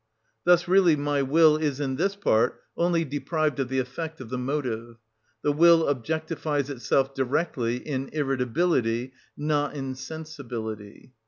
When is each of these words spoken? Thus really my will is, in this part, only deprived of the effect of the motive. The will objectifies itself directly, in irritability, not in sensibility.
Thus 0.45 0.67
really 0.67 0.95
my 0.95 1.21
will 1.21 1.57
is, 1.57 1.79
in 1.79 1.95
this 1.95 2.15
part, 2.15 2.63
only 2.75 3.05
deprived 3.05 3.59
of 3.59 3.69
the 3.69 3.77
effect 3.77 4.19
of 4.19 4.29
the 4.31 4.37
motive. 4.39 4.97
The 5.43 5.51
will 5.53 5.83
objectifies 5.85 6.71
itself 6.71 7.13
directly, 7.13 7.77
in 7.77 8.09
irritability, 8.11 9.13
not 9.37 9.75
in 9.75 9.93
sensibility. 9.93 11.13